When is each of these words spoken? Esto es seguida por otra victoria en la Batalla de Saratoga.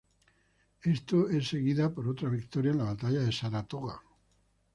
Esto 0.81 1.29
es 1.29 1.47
seguida 1.49 1.93
por 1.93 2.07
otra 2.09 2.27
victoria 2.27 2.71
en 2.71 2.79
la 2.79 2.85
Batalla 2.85 3.19
de 3.19 3.31
Saratoga. 3.31 4.01